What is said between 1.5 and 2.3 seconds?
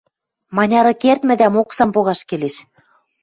оксам погаш